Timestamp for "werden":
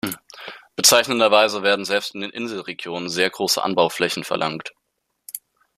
1.61-1.85